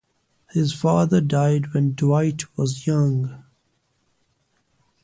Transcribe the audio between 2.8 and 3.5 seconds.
young.